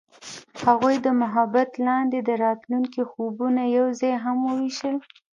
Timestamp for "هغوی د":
0.63-1.07